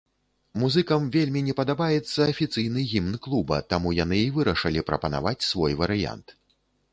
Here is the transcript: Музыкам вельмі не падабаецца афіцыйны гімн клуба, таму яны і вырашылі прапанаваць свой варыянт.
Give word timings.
Музыкам 0.61 1.01
вельмі 1.15 1.43
не 1.49 1.53
падабаецца 1.59 2.19
афіцыйны 2.33 2.81
гімн 2.93 3.19
клуба, 3.27 3.61
таму 3.75 3.93
яны 3.99 4.17
і 4.25 4.33
вырашылі 4.39 4.85
прапанаваць 4.89 5.47
свой 5.51 5.73
варыянт. 5.85 6.27